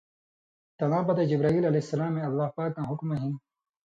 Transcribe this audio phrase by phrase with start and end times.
[0.77, 3.33] تلاں پتَیں جبرائیل علیہ السلامے اللہ پاکاں حُکمہ ہِن